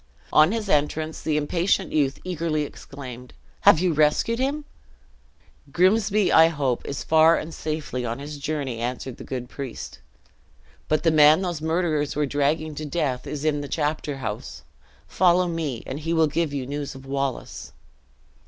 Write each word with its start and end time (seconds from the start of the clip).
On 0.33 0.51
his 0.51 0.67
entrance, 0.67 1.21
the 1.21 1.37
impatient 1.37 1.91
youth 1.91 2.17
eagerly 2.23 2.63
exclaimed, 2.63 3.35
"Have 3.59 3.77
you 3.79 3.93
rescued 3.93 4.39
him?" 4.39 4.65
"Grimsby, 5.71 6.31
I 6.33 6.47
hope, 6.47 6.83
is 6.87 7.03
far 7.03 7.37
and 7.37 7.53
safely 7.53 8.03
on 8.03 8.17
his 8.17 8.39
journey," 8.39 8.79
answered 8.79 9.17
the 9.17 9.23
good 9.23 9.47
priest; 9.47 9.99
"but 10.87 11.03
the 11.03 11.11
man 11.11 11.43
those 11.43 11.61
murderers 11.61 12.15
were 12.15 12.25
dragging 12.25 12.73
to 12.73 12.83
death, 12.87 13.27
is 13.27 13.45
in 13.45 13.61
the 13.61 13.67
chapter 13.67 14.17
house. 14.17 14.63
Follow 15.05 15.47
me, 15.47 15.83
and 15.85 15.99
he 15.99 16.13
will 16.13 16.25
give 16.25 16.51
you 16.51 16.65
news 16.65 16.95
of 16.95 17.05
Wallace." 17.05 17.71